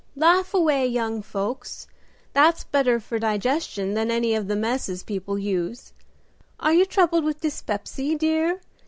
"Laugh 0.15 0.55
away, 0.55 0.83
young 0.87 1.21
folks, 1.21 1.85
that's 2.33 2.63
better 2.63 2.99
for 2.99 3.19
digestion 3.19 3.93
than 3.93 4.09
any 4.09 4.33
of 4.33 4.47
the 4.47 4.55
messes 4.55 5.03
people 5.03 5.37
use. 5.37 5.93
Are 6.59 6.73
you 6.73 6.87
troubled 6.87 7.23
with 7.23 7.41
dyspepsy, 7.41 8.15
dear? 8.15 8.61